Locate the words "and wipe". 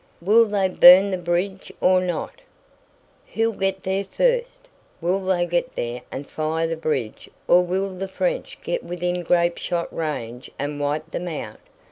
10.57-11.11